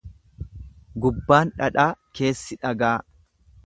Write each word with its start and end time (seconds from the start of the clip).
Gubbaan 1.03 1.53
dhadhaa 1.61 1.87
keessi 2.21 2.63
dhagaa. 2.67 2.97